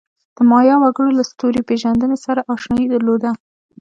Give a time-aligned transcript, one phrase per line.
[0.35, 3.31] د مایا وګړو له ستوري پېژندنې سره آشنایي درلوده.